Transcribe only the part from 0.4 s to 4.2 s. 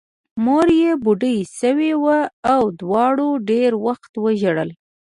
مور یې بوډۍ شوې وه او دواړو ډېر وخت